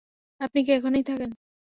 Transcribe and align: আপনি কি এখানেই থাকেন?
আপনি 0.41 0.59
কি 0.65 0.71
এখানেই 0.71 1.03
থাকেন? 1.03 1.29